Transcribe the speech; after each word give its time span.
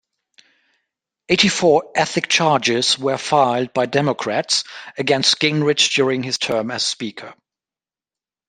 Eighty-four 1.29 1.91
ethics 1.93 2.35
charges 2.35 2.97
were 2.97 3.19
filed 3.19 3.71
by 3.71 3.85
Democrats 3.85 4.63
against 4.97 5.37
Gingrich 5.39 5.93
during 5.93 6.23
his 6.23 6.39
term 6.39 6.71
as 6.71 6.83
Speaker. 6.83 7.35